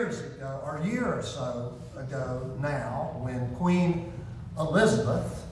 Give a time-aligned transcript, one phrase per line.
[0.00, 4.10] years ago, or a year or so ago now, when Queen
[4.58, 5.46] Elizabeth,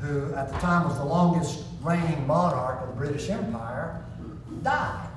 [0.00, 4.02] who at the time was the longest reigning monarch of the British Empire,
[4.62, 5.08] died.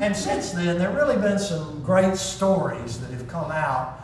[0.00, 4.00] And since then, there have really been some great stories that have come out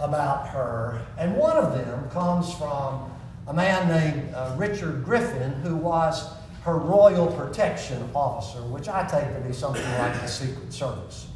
[0.00, 1.02] about her.
[1.18, 3.10] And one of them comes from
[3.46, 6.32] a man named uh, Richard Griffin, who was
[6.62, 11.26] her royal protection officer, which I take to be something like the Secret Service.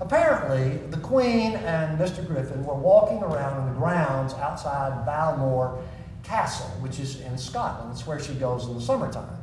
[0.00, 2.26] Apparently, the Queen and Mr.
[2.26, 5.84] Griffin were walking around in the grounds outside Balmoral
[6.24, 7.92] Castle, which is in Scotland.
[7.92, 9.38] It's where she goes in the summertime.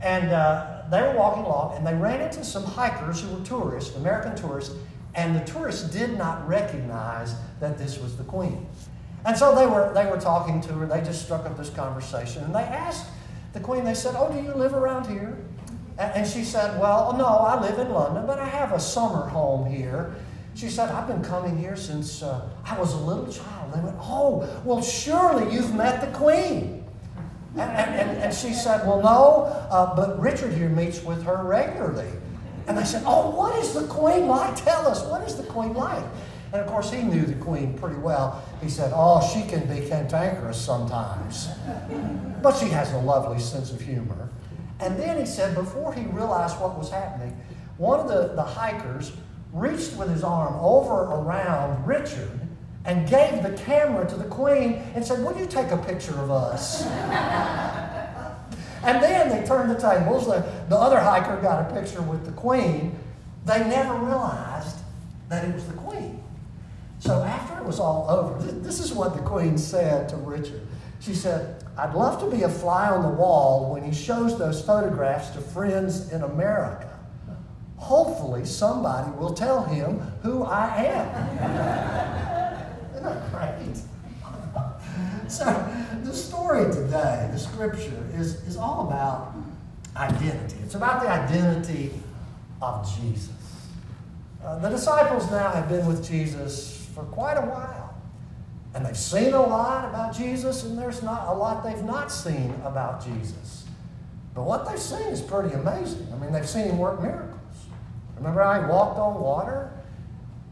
[0.00, 3.94] And uh, they were walking along, and they ran into some hikers who were tourists,
[3.96, 4.74] American tourists,
[5.14, 8.66] and the tourists did not recognize that this was the Queen.
[9.24, 10.86] And so they were, they were talking to her.
[10.86, 12.42] They just struck up this conversation.
[12.44, 13.06] And they asked
[13.52, 15.36] the Queen, they said, Oh, do you live around here?
[16.10, 19.70] And she said, Well, no, I live in London, but I have a summer home
[19.70, 20.14] here.
[20.54, 23.72] She said, I've been coming here since uh, I was a little child.
[23.72, 26.84] They went, Oh, well, surely you've met the Queen.
[27.54, 32.10] And, and, and she said, Well, no, uh, but Richard here meets with her regularly.
[32.66, 34.56] And they said, Oh, what is the Queen like?
[34.56, 36.04] Tell us, what is the Queen like?
[36.52, 38.42] And of course, he knew the Queen pretty well.
[38.62, 41.48] He said, Oh, she can be cantankerous sometimes,
[42.42, 44.28] but she has a lovely sense of humor.
[44.82, 47.40] And then he said, before he realized what was happening,
[47.78, 49.12] one of the, the hikers
[49.52, 52.40] reached with his arm over around Richard
[52.84, 56.32] and gave the camera to the Queen and said, Would you take a picture of
[56.32, 56.82] us?
[58.82, 60.26] and then they turned the tables.
[60.26, 62.98] The, the other hiker got a picture with the Queen.
[63.44, 64.78] They never realized
[65.28, 66.20] that it was the Queen.
[66.98, 70.66] So after it was all over, this is what the Queen said to Richard.
[71.00, 74.62] She said, I'd love to be a fly on the wall when he shows those
[74.62, 76.88] photographs to friends in America.
[77.76, 81.08] Hopefully, somebody will tell him who I am.
[82.94, 83.76] Isn't that great?
[85.28, 85.44] so,
[86.04, 89.34] the story today, the scripture, is, is all about
[89.96, 90.56] identity.
[90.62, 91.90] It's about the identity
[92.60, 93.30] of Jesus.
[94.44, 97.81] Uh, the disciples now have been with Jesus for quite a while.
[98.74, 102.54] And they've seen a lot about Jesus, and there's not a lot they've not seen
[102.64, 103.64] about Jesus.
[104.34, 106.06] But what they've seen is pretty amazing.
[106.12, 107.38] I mean, they've seen him work miracles.
[108.16, 109.72] Remember how he walked on water?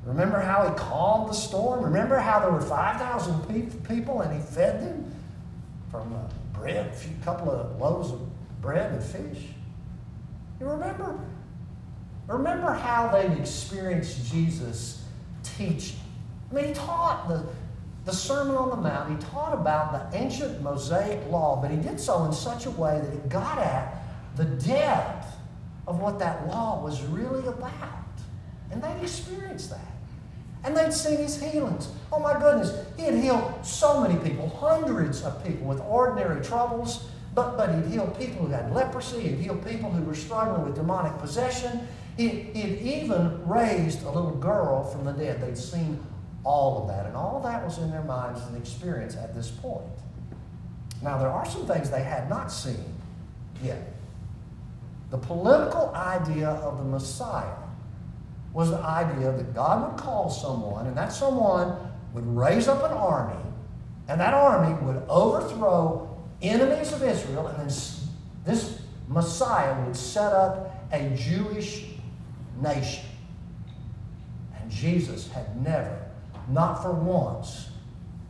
[0.04, 1.82] Remember how he calmed the storm?
[1.82, 5.14] Remember how there were 5,000 people and he fed them
[5.90, 6.14] from
[6.52, 8.20] bread, a few couple of loaves of
[8.60, 9.44] bread and fish?
[10.58, 11.18] You remember?
[12.26, 15.04] Remember how they experienced Jesus
[15.42, 16.00] teaching
[16.50, 17.44] I mean, he taught the,
[18.04, 22.00] the Sermon on the Mount, he taught about the ancient Mosaic law, but he did
[22.00, 24.02] so in such a way that it got at
[24.36, 25.26] the depth
[25.86, 27.88] of what that law was really about.
[28.70, 29.80] And they'd experienced that.
[30.62, 31.88] And they'd seen his healings.
[32.12, 37.08] Oh my goodness, he had healed so many people, hundreds of people with ordinary troubles.
[37.34, 40.74] But, but he'd healed people who had leprosy, he'd healed people who were struggling with
[40.74, 41.86] demonic possession.
[42.16, 45.40] He, he'd even raised a little girl from the dead.
[45.40, 46.04] They'd seen
[46.44, 47.06] all of that.
[47.06, 49.84] And all that was in their minds and experience at this point.
[51.02, 52.94] Now, there are some things they had not seen
[53.62, 53.92] yet.
[55.10, 57.56] The political idea of the Messiah
[58.52, 61.76] was the idea that God would call someone, and that someone
[62.12, 63.40] would raise up an army,
[64.08, 67.66] and that army would overthrow enemies of Israel, and then
[68.44, 71.86] this Messiah would set up a Jewish
[72.60, 73.04] nation.
[74.60, 75.99] And Jesus had never
[76.52, 77.68] not for once,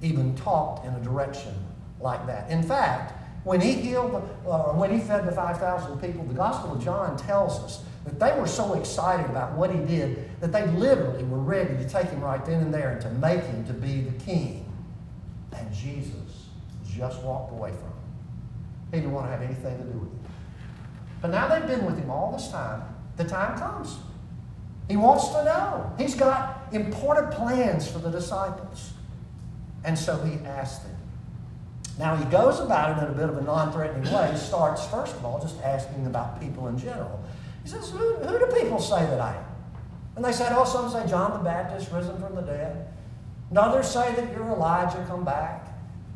[0.03, 1.55] even talked in a direction
[2.01, 2.51] like that.
[2.51, 3.13] In fact,
[3.45, 4.15] when he healed,
[4.47, 8.39] uh, when he fed the 5,000 people, the Gospel of John tells us that they
[8.39, 12.21] were so excited about what he did that they literally were ready to take him
[12.21, 14.67] right then and there and to make him to be the king.
[15.53, 16.49] And Jesus
[16.87, 17.93] just walked away from him.
[18.93, 20.21] He didn't want to have anything to do with him.
[21.23, 22.83] But now they've been with him all this time.
[23.17, 23.99] The time comes.
[24.89, 25.93] He wants to know.
[25.99, 28.93] He's got important plans for the disciples.
[29.85, 30.97] And so he asks them.
[31.99, 34.31] Now he goes about it in a bit of a non threatening way.
[34.33, 37.23] He starts, first of all, just asking about people in general.
[37.63, 39.45] He says, who, who do people say that I am?
[40.17, 42.89] And they said, Oh, some say John the Baptist risen from the dead.
[43.49, 45.69] And others say that you're Elijah come back.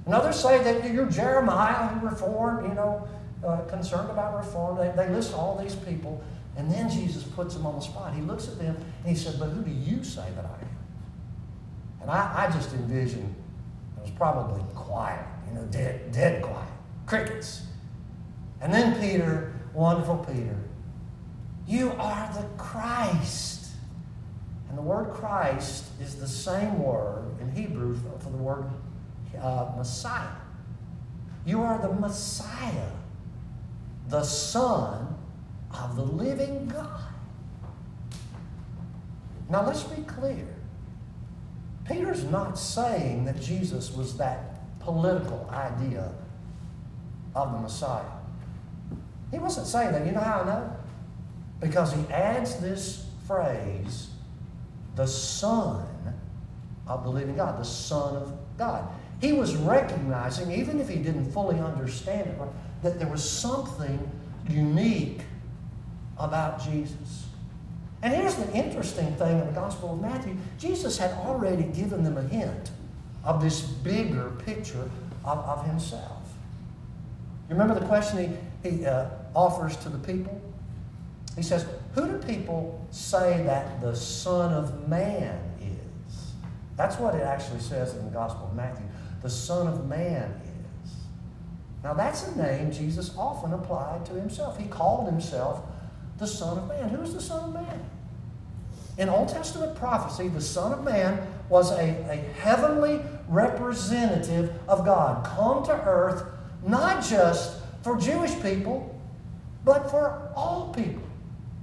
[0.06, 3.08] And others say that you're Jeremiah who reformed, you know,
[3.44, 4.76] uh, concerned about reform.
[4.76, 6.22] They, they list all these people.
[6.56, 8.14] And then Jesus puts them on the spot.
[8.14, 10.78] He looks at them and he said, But who do you say that I am?
[12.02, 13.34] And I, I just envision
[13.96, 16.68] it was probably quiet, you know, dead, dead quiet,
[17.06, 17.62] crickets.
[18.60, 20.58] And then Peter, wonderful Peter,
[21.66, 23.70] you are the Christ.
[24.68, 28.64] And And the word Christ is the same word in Hebrew for the word
[29.40, 30.34] uh, Messiah.
[31.46, 32.90] You are the Messiah,
[34.08, 35.13] the Son
[35.82, 37.00] of the living God.
[39.48, 40.46] Now let's be clear.
[41.86, 46.12] Peter's not saying that Jesus was that political idea
[47.34, 48.04] of the Messiah.
[49.30, 50.06] He wasn't saying that.
[50.06, 50.76] You know how I know?
[51.60, 54.08] Because he adds this phrase,
[54.96, 55.86] the Son
[56.86, 58.86] of the living God, the Son of God.
[59.20, 62.38] He was recognizing, even if he didn't fully understand it,
[62.82, 63.98] that there was something
[64.48, 65.20] unique
[66.18, 67.26] about Jesus.
[68.02, 72.18] And here's the interesting thing in the Gospel of Matthew Jesus had already given them
[72.18, 72.70] a hint
[73.24, 74.90] of this bigger picture
[75.24, 76.22] of, of himself.
[77.48, 80.40] You remember the question he, he uh, offers to the people?
[81.36, 86.32] He says, Who do people say that the Son of Man is?
[86.76, 88.86] That's what it actually says in the Gospel of Matthew.
[89.22, 90.92] The Son of Man is.
[91.82, 94.58] Now, that's a name Jesus often applied to himself.
[94.58, 95.62] He called himself
[96.18, 96.88] the Son of Man.
[96.88, 97.90] Who's the Son of Man?
[98.96, 105.24] In Old Testament prophecy, the Son of Man was a, a heavenly representative of God,
[105.24, 106.24] come to earth
[106.66, 108.98] not just for Jewish people,
[109.64, 111.02] but for all people,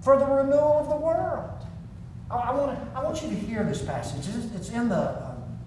[0.02, 1.50] for the renewal of the world.
[2.30, 4.28] I, I want, to, I want you to hear this passage.
[4.28, 5.60] It's, it's in the, um,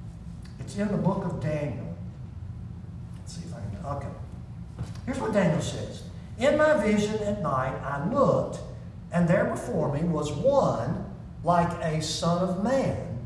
[0.60, 1.94] it's in the book of Daniel.
[3.19, 3.96] Let's see if I can.
[3.96, 4.14] Okay.
[5.06, 6.02] Here's what Daniel says
[6.38, 8.58] In my vision at night, I looked,
[9.14, 11.06] and there before me was one
[11.44, 13.19] like a son of man,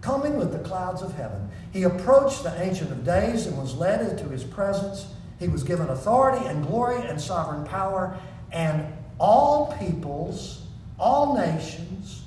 [0.00, 1.50] coming with the clouds of heaven.
[1.72, 5.06] He approached the Ancient of Days and was led into his presence.
[5.40, 8.16] He was given authority and glory and sovereign power,
[8.52, 8.86] and
[9.18, 10.62] all peoples,
[10.98, 12.22] all nations,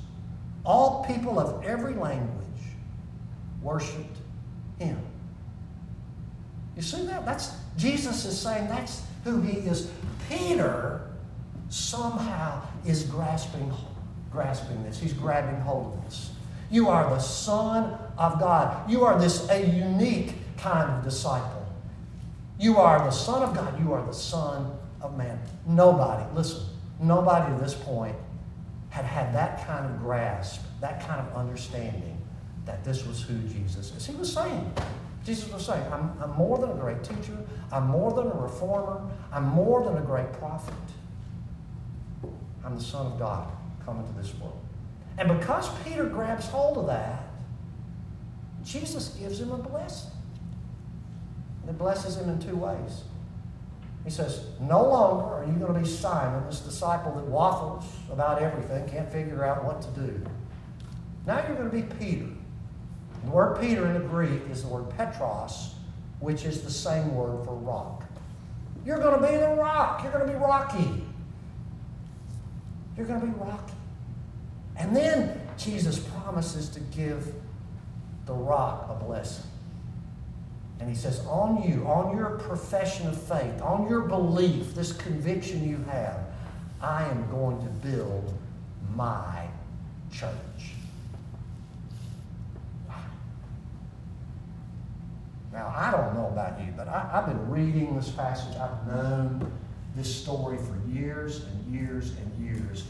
[0.65, 2.29] all people of every language
[3.61, 4.17] worshiped
[4.77, 4.99] him.
[6.75, 7.25] You see that?
[7.25, 9.89] That's Jesus is saying that's who he is.
[10.27, 11.14] Peter
[11.69, 13.71] somehow is grasping
[14.35, 14.99] grasping this.
[14.99, 16.31] He's grabbing hold of this.
[16.69, 18.89] You are the Son of God.
[18.89, 21.65] You are this a unique kind of disciple.
[22.59, 23.79] You are the Son of God.
[23.79, 25.39] You are the Son of Man.
[25.65, 26.65] Nobody, listen,
[26.99, 28.15] nobody at this point
[28.89, 32.17] had had that kind of grasp, that kind of understanding
[32.65, 34.05] that this was who Jesus is.
[34.05, 34.73] He was saying,
[35.25, 37.37] Jesus was saying, I'm, I'm more than a great teacher.
[37.71, 39.01] I'm more than a reformer.
[39.31, 40.73] I'm more than a great prophet.
[42.65, 43.47] I'm the Son of God
[43.85, 44.59] come into this world.
[45.17, 47.23] And because Peter grabs hold of that,
[48.63, 50.11] Jesus gives him a blessing.
[51.61, 53.03] And it blesses him in two ways.
[54.03, 58.41] He says, No longer are you going to be Simon, this disciple that waffles about
[58.41, 60.25] everything, can't figure out what to do.
[61.25, 62.27] Now you're going to be Peter.
[63.23, 65.73] The word Peter in the Greek is the word Petros,
[66.19, 68.03] which is the same word for rock.
[68.85, 70.03] You're going to be the rock.
[70.03, 71.04] You're going to be rocky.
[72.97, 73.73] You're going to be rocky.
[74.77, 77.33] And then Jesus promises to give
[78.25, 79.45] the rock a blessing.
[80.79, 85.67] And he says, on you, on your profession of faith, on your belief, this conviction
[85.67, 86.19] you have,
[86.81, 88.37] I am going to build
[88.93, 89.47] my
[90.11, 90.31] church.
[95.53, 98.57] Now, I don't know about you, but I, have been reading this passage.
[98.57, 99.49] I've known
[99.95, 102.85] this story for years and years and years.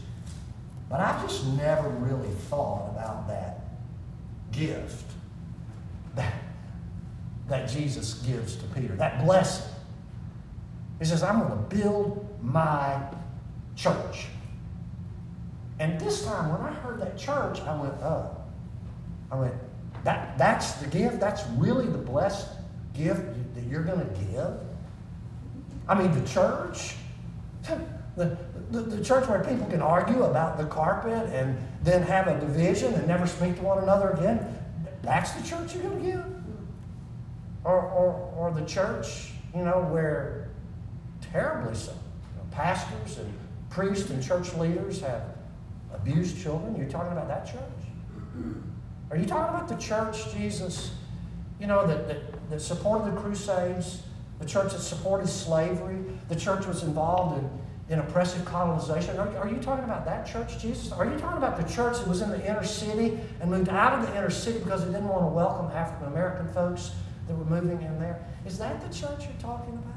[0.88, 3.60] But I just never really thought about that
[4.52, 5.04] gift
[6.14, 6.32] that,
[7.48, 9.72] that Jesus gives to Peter, that blessing.
[10.98, 13.00] He says, I'm going to build my
[13.74, 14.26] church.
[15.78, 18.36] And this time, when I heard that church, I went, oh.
[19.30, 19.54] I went,
[20.04, 21.20] that, that's the gift?
[21.20, 22.48] That's really the blessed
[22.94, 23.22] gift
[23.54, 24.65] that you're going to give?
[25.88, 26.96] I mean, the church?
[28.16, 28.36] The,
[28.70, 32.94] the, the, church where people can argue about the carpet and then have a division
[32.94, 34.46] and never speak to one another again,
[35.02, 36.24] that's the church you're going to give?
[37.64, 40.48] Or, or, or the church, you know, where
[41.20, 43.32] terribly so, you know, pastors and
[43.70, 45.22] priests and church leaders have
[45.92, 46.74] abused children?
[46.76, 47.60] You're talking about that church?
[49.10, 50.92] Are you talking about the church, Jesus,
[51.60, 54.02] you know, that, that, that supported the Crusades,
[54.38, 57.50] the church that supported slavery, the church was involved in
[57.88, 59.16] in oppressive colonization.
[59.16, 60.90] Are, are, you talking about that church, Jesus?
[60.90, 63.98] Are you talking about the church that was in the inner city and moved out
[63.98, 66.90] of the inner city because it didn't want to welcome African American folks
[67.28, 68.26] that were moving in there?
[68.44, 69.94] Is that the church you're talking about?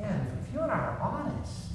[0.00, 1.70] Man, if you and I are honest,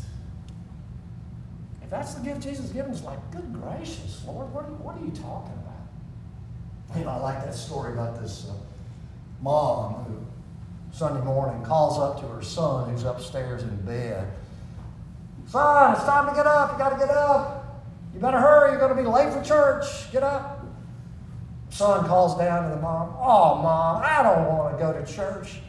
[1.81, 5.05] if that's the gift Jesus given us, like, good gracious, Lord, what are, what are
[5.05, 6.97] you talking about?
[6.97, 8.53] You know, I like that story about this uh,
[9.41, 10.26] mom who
[10.97, 14.27] Sunday morning calls up to her son who's upstairs in bed.
[15.45, 16.71] Son, it's time to get up.
[16.71, 17.85] You got to get up.
[18.15, 18.71] You better hurry.
[18.71, 20.11] You're going to be late for church.
[20.11, 20.65] Get up.
[21.69, 23.15] Son calls down to the mom.
[23.19, 25.59] Oh, mom, I don't want to go to church.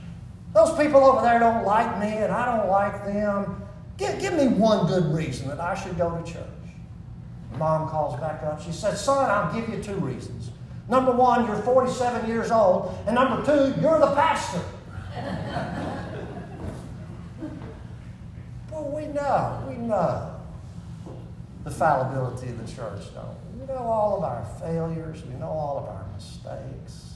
[0.54, 3.62] Those people over there don't like me, and I don't like them.
[3.98, 6.46] Give, give me one good reason that I should go to church.
[7.58, 8.62] Mom calls back up.
[8.62, 10.50] She says, Son, I'll give you two reasons.
[10.88, 12.96] Number one, you're 47 years old.
[13.04, 14.62] And number two, you're the pastor.
[18.70, 20.34] Well, we know, we know
[21.64, 23.60] the fallibility of the church, don't we?
[23.60, 27.14] We know all of our failures, we know all of our mistakes.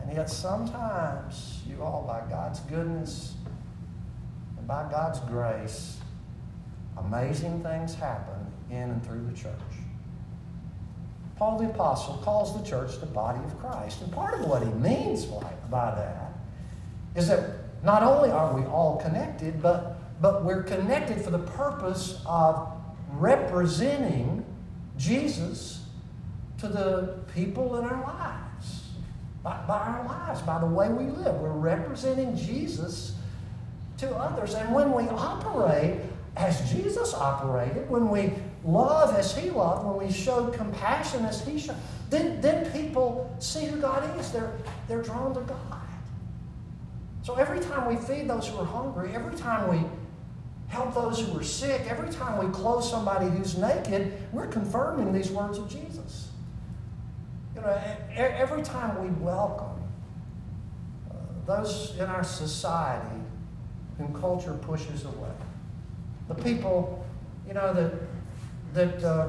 [0.00, 3.34] And yet, sometimes, you all, by God's goodness
[4.58, 5.98] and by God's grace,
[6.96, 9.52] amazing things happen in and through the church.
[11.36, 14.00] Paul the Apostle calls the church the body of Christ.
[14.00, 16.32] And part of what he means by, by that
[17.14, 17.50] is that
[17.82, 22.72] not only are we all connected, but, but we're connected for the purpose of
[23.12, 24.44] representing
[24.96, 25.84] Jesus
[26.58, 28.84] to the people in our lives.
[29.42, 31.34] By, by our lives, by the way we live.
[31.36, 33.14] We're representing Jesus
[33.98, 34.54] to others.
[34.54, 36.00] And when we operate
[36.36, 38.32] as Jesus operated, when we
[38.66, 41.76] love as He loved, when we show compassion as He showed,
[42.10, 44.30] then, then people see who God is.
[44.30, 44.52] They're,
[44.88, 45.82] they're drawn to God.
[47.22, 49.84] So every time we feed those who are hungry, every time we
[50.68, 55.30] help those who are sick, every time we clothe somebody who's naked, we're confirming these
[55.30, 56.30] words of Jesus.
[57.54, 57.80] You know,
[58.14, 59.82] every time we welcome
[61.10, 61.14] uh,
[61.46, 63.20] those in our society
[63.98, 65.30] whom culture pushes away,
[66.28, 67.04] the people,
[67.48, 67.92] you know, that
[68.74, 69.28] that uh,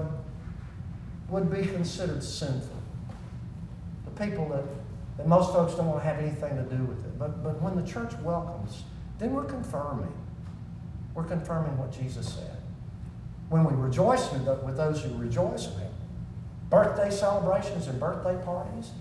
[1.29, 2.75] would be considered sinful,
[4.06, 4.63] the people that,
[5.17, 7.17] that most folks don't want to have anything to do with it.
[7.20, 8.84] But, but when the church welcomes,
[9.20, 10.13] then we're confirming.
[11.13, 12.58] We're confirming what Jesus said.
[13.50, 15.89] When we rejoice with with those who rejoice Him,
[16.70, 18.91] birthday celebrations and birthday parties,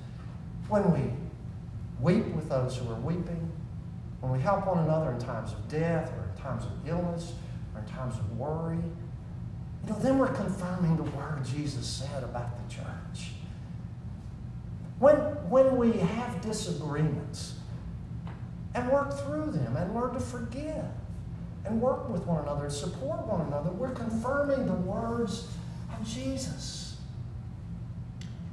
[0.68, 1.12] when we
[2.00, 3.50] weep with those who are weeping,
[4.20, 7.32] when we help one another in times of death or in times of illness
[7.74, 8.78] or in times of worry,
[9.86, 13.30] you know, then we're confirming the word Jesus said about the church.
[14.98, 15.16] When,
[15.48, 17.54] when we have disagreements
[18.74, 20.84] and work through them and learn to forgive
[21.64, 25.48] and work with one another and support one another, we're confirming the words
[25.92, 26.96] of Jesus.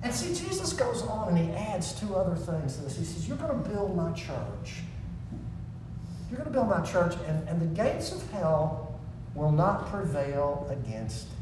[0.03, 2.97] And see, Jesus goes on and he adds two other things to this.
[2.97, 4.83] He says, You're going to build my church.
[6.29, 8.92] You're going to build my church, and, and the gates of hell
[9.35, 11.33] will not prevail against it.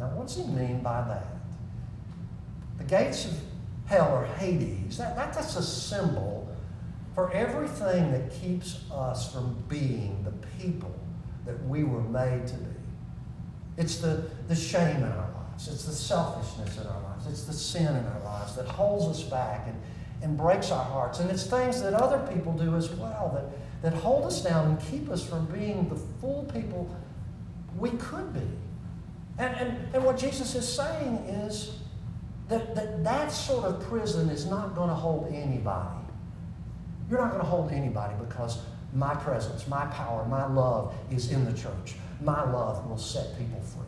[0.00, 1.26] Now, what he mean by that?
[2.78, 3.32] The gates of
[3.86, 6.48] hell or Hades, that, that, that's a symbol
[7.14, 10.94] for everything that keeps us from being the people
[11.44, 12.76] that we were made to be.
[13.76, 17.52] It's the, the shame in our lives, it's the selfishness in our lives, it's the
[17.52, 19.76] sin in our lives that holds us back and,
[20.22, 21.20] and breaks our hearts.
[21.20, 23.44] And it's things that other people do as well that
[23.82, 26.94] that hold us down and keep us from being the full people
[27.76, 28.40] we could be.
[29.38, 31.78] And, and, and what Jesus is saying is
[32.48, 35.96] that, that that sort of prison is not going to hold anybody.
[37.10, 38.58] You're not going to hold anybody because
[38.94, 41.96] my presence, my power, my love is in the church.
[42.20, 43.82] My love will set people free.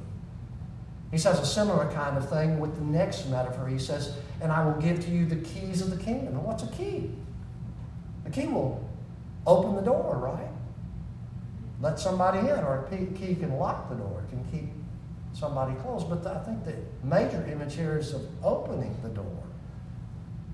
[1.11, 3.69] He says a similar kind of thing with the next metaphor.
[3.69, 6.35] He says, And I will give to you the keys of the kingdom.
[6.35, 7.11] And what's a key?
[8.27, 8.84] A key will
[9.47, 10.51] open the door, right?
[11.81, 14.71] Let somebody in, or a key can lock the door, it can keep
[15.33, 16.09] somebody closed.
[16.09, 19.43] But I think the major image here is of opening the door.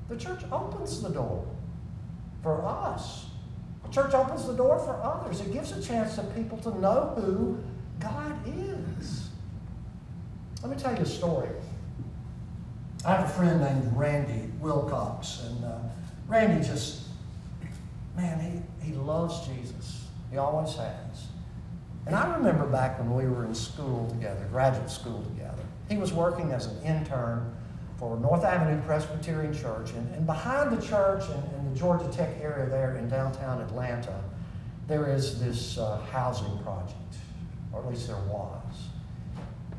[0.08, 1.46] The church opens the door
[2.42, 3.26] for us.
[3.84, 5.40] The church opens the door for others.
[5.40, 7.58] It gives a chance to people to know who
[8.00, 9.28] God is.
[10.62, 11.50] Let me tell you a story.
[13.04, 15.78] I have a friend named Randy Wilcox, and uh,
[16.28, 16.99] Randy just,
[18.20, 20.04] man, he, he loves Jesus.
[20.30, 21.28] He always has.
[22.06, 25.62] And I remember back when we were in school together, graduate school together.
[25.88, 27.54] He was working as an intern
[27.98, 29.90] for North Avenue Presbyterian Church.
[29.92, 34.22] And, and behind the church and, in the Georgia Tech area there in downtown Atlanta,
[34.86, 36.96] there is this uh, housing project,
[37.72, 38.88] or at least there was.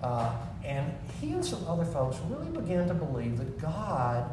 [0.04, 0.34] Uh,
[0.64, 4.32] and he and some other folks really began to believe that God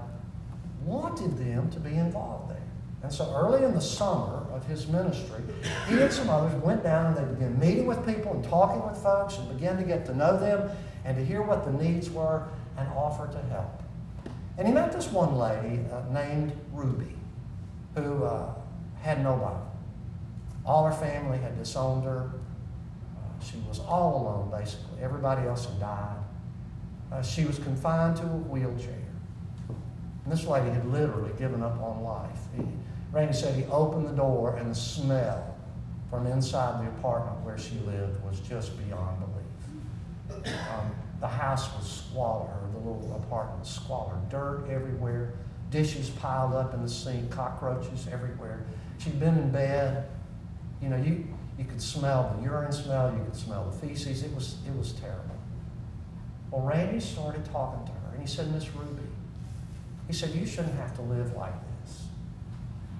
[0.84, 2.67] wanted them to be involved there.
[3.02, 5.42] And so early in the summer of his ministry,
[5.88, 9.00] he and some others went down and they began meeting with people and talking with
[9.00, 10.70] folks and began to get to know them
[11.04, 13.82] and to hear what the needs were and offer to help.
[14.56, 17.14] And he met this one lady uh, named Ruby
[17.94, 18.52] who uh,
[19.00, 19.60] had nobody.
[20.66, 22.30] All her family had disowned her.
[23.16, 25.00] Uh, she was all alone, basically.
[25.00, 26.18] Everybody else had died.
[27.10, 28.94] Uh, she was confined to a wheelchair.
[29.68, 32.38] And this lady had literally given up on life.
[33.12, 35.56] Randy said he opened the door and the smell
[36.10, 40.46] from inside the apartment where she lived was just beyond belief.
[40.46, 45.34] Um, the house was squalor, the little apartment squalor, dirt everywhere,
[45.70, 48.64] dishes piled up in the sink, cockroaches everywhere.
[48.98, 50.08] She'd been in bed.
[50.80, 51.26] You know, you,
[51.58, 54.22] you could smell the urine smell, you could smell the feces.
[54.22, 55.34] It was, it was terrible.
[56.50, 59.02] Well, Randy started talking to her, and he said, Miss Ruby,
[60.06, 61.67] he said, you shouldn't have to live like this.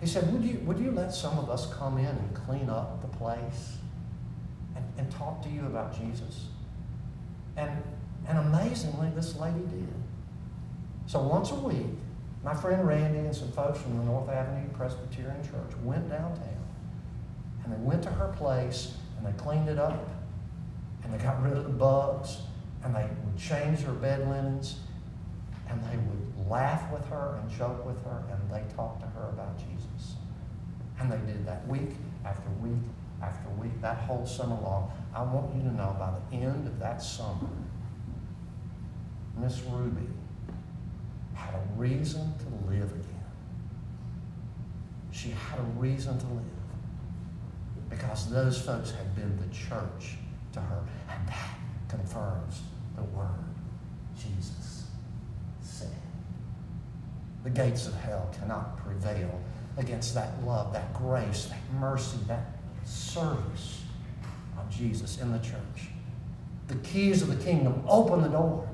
[0.00, 3.00] He said, would you, would you let some of us come in and clean up
[3.00, 3.76] the place
[4.76, 6.46] and, and talk to you about Jesus?
[7.56, 7.82] And,
[8.28, 9.92] and amazingly, this lady did.
[11.06, 11.86] So once a week,
[12.44, 16.58] my friend Randy and some folks from the North Avenue Presbyterian Church went downtown
[17.64, 20.08] and they went to her place and they cleaned it up
[21.02, 22.38] and they got rid of the bugs
[22.84, 24.76] and they would change her bed linens
[25.68, 29.28] and they would laugh with her and joke with her and they talked to her
[29.30, 30.16] about Jesus.
[31.00, 31.90] And they did that week
[32.24, 32.82] after week
[33.22, 34.92] after week, that whole summer long.
[35.14, 37.48] I want you to know by the end of that summer,
[39.36, 40.06] Miss Ruby
[41.34, 43.04] had a reason to live again.
[45.10, 46.44] She had a reason to live
[47.90, 50.16] because those folks had been the church
[50.52, 50.82] to her.
[51.08, 52.62] And that confirms
[52.96, 53.44] the word
[54.16, 54.86] Jesus
[55.60, 56.07] said.
[57.48, 59.40] The gates of hell cannot prevail
[59.78, 62.44] against that love, that grace, that mercy, that
[62.84, 63.84] service
[64.58, 65.88] of Jesus in the church.
[66.66, 68.68] The keys of the kingdom open the door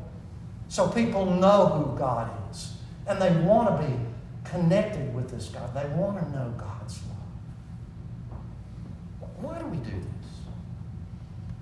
[0.66, 2.72] so people know who God is
[3.06, 3.94] and they want to be
[4.42, 5.72] connected with this God.
[5.72, 7.00] They want to know God's
[8.30, 8.40] love.
[9.36, 10.30] Why do we do this?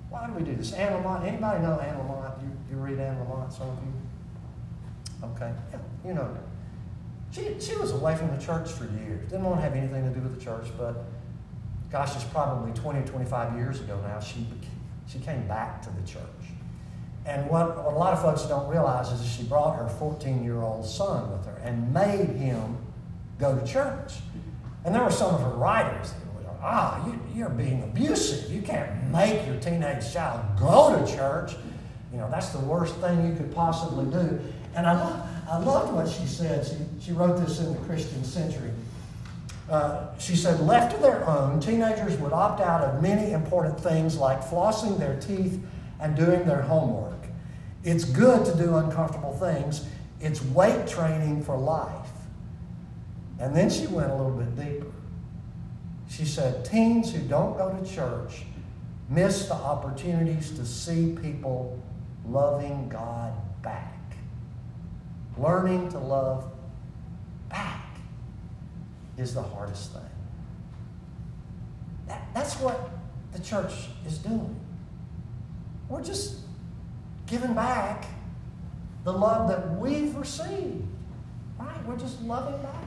[0.09, 0.73] Why do we do this?
[0.73, 2.41] Anne Lamott, anybody know Anne Lamott?
[2.41, 3.93] You, you read Anne Lamott, some of you?
[5.27, 6.35] Okay, yeah, you know.
[7.33, 9.29] She, she was away from the church for years.
[9.29, 11.05] Didn't want to have anything to do with the church, but
[11.91, 14.45] gosh, it's probably 20 or 25 years ago now, she,
[15.07, 16.23] she came back to the church.
[17.25, 20.43] And what, what a lot of folks don't realize is that she brought her 14
[20.43, 22.77] year old son with her and made him
[23.39, 24.15] go to church.
[24.83, 28.51] And there were some of her writers that were, ah, you, you're being abusive.
[28.51, 31.53] You can't make your teenage child go to church.
[32.11, 34.39] You know, that's the worst thing you could possibly do.
[34.75, 36.65] And I, lo- I loved what she said.
[36.65, 38.71] She, she wrote this in the Christian Century.
[39.69, 44.17] Uh, she said, left to their own, teenagers would opt out of many important things
[44.17, 45.63] like flossing their teeth
[45.99, 47.13] and doing their homework.
[47.83, 49.85] It's good to do uncomfortable things.
[50.19, 52.09] It's weight training for life.
[53.39, 54.91] And then she went a little bit deeper.
[56.09, 58.43] She said, teens who don't go to church
[59.09, 61.79] miss the opportunities to see people
[62.25, 63.92] loving God back.
[65.37, 66.51] Learning to love
[67.49, 67.85] back
[69.17, 70.01] is the hardest thing.
[72.07, 72.91] That, that's what
[73.31, 73.73] the church
[74.05, 74.59] is doing.
[75.89, 76.37] We're just
[77.27, 78.05] giving back
[79.03, 80.85] the love that we've received.
[81.59, 81.85] Right?
[81.85, 82.85] We're just loving back.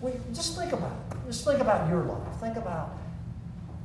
[0.00, 1.16] We, just think about it.
[1.26, 2.36] Just think about your life.
[2.40, 2.96] Think about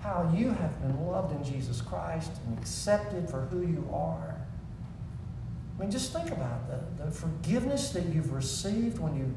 [0.01, 4.36] how you have been loved in Jesus Christ and accepted for who you are.
[5.77, 9.35] I mean, just think about the, the forgiveness that you've received when you,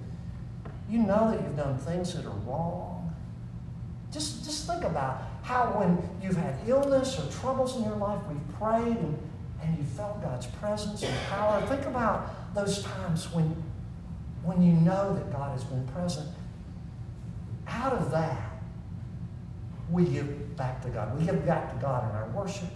[0.89, 3.15] you know that you've done things that are wrong.
[4.11, 8.59] Just, just think about how when you've had illness or troubles in your life, we've
[8.59, 9.19] prayed and,
[9.63, 11.61] and you felt God's presence and power.
[11.67, 13.55] Think about those times when,
[14.43, 16.29] when you know that God has been present.
[17.69, 18.51] Out of that,
[19.91, 21.19] we give back to God.
[21.19, 22.69] We give back to God in our worship.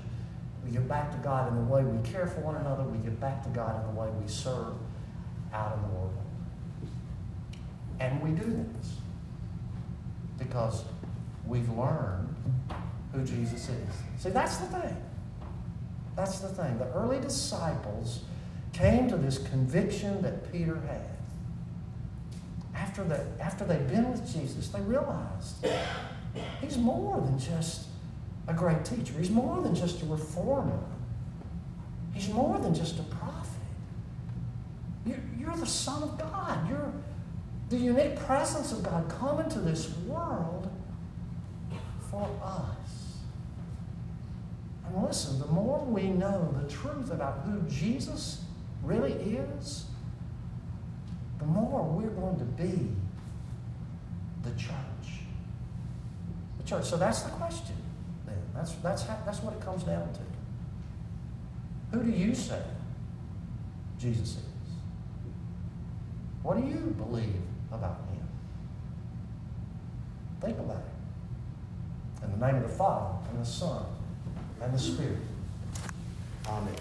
[0.64, 2.85] We give back to God in the way we care for one another.
[2.85, 4.74] We give back to God in the way we serve
[5.53, 6.14] out in the world.
[8.00, 8.96] And we do this
[10.38, 10.85] because
[11.46, 12.35] we've learned
[13.12, 13.88] who Jesus is.
[14.18, 14.96] See, that's the thing.
[16.16, 16.79] That's the thing.
[16.79, 18.24] The early disciples
[18.72, 21.03] came to this conviction that Peter had.
[22.74, 25.64] After, the, after they'd been with Jesus, they realized
[26.61, 27.87] he's more than just
[28.46, 29.14] a great teacher.
[29.18, 30.78] He's more than just a reformer.
[32.12, 33.50] He's more than just a prophet.
[35.07, 36.68] You're, the Son of God.
[36.68, 36.92] You're,
[37.68, 40.70] the unique presence of God come into this world
[42.11, 43.18] for us.
[44.87, 48.42] And listen, the more we know the truth about who Jesus
[48.83, 49.87] really is,
[51.38, 52.92] the more we're going to be
[54.42, 55.20] the church.
[56.59, 56.85] The church.
[56.85, 57.76] So that's the question.
[58.54, 60.20] That's that's how, that's what it comes down to.
[61.96, 62.62] Who do you say
[63.98, 64.44] Jesus is?
[66.42, 67.40] What do you believe
[67.72, 68.28] about him?
[70.40, 72.24] Think about it.
[72.24, 73.84] In the name of the Father and the Son
[74.60, 75.18] and the Spirit.
[76.46, 76.74] Amen.